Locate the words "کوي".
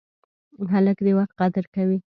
1.75-1.97